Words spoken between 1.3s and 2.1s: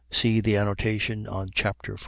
chap. 14.